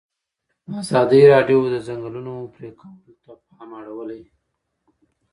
ازادي 0.81 1.21
راډیو 1.33 1.59
د 1.65 1.67
د 1.73 1.75
ځنګلونو 1.87 2.33
پرېکول 2.55 2.93
ته 3.23 3.31
پام 3.45 3.69
اړولی. 3.79 4.21